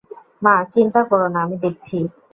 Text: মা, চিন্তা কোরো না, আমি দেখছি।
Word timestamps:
মা, 0.41 0.55
চিন্তা 0.73 1.01
কোরো 1.09 1.27
না, 1.33 1.39
আমি 1.45 1.57
দেখছি। 1.65 1.97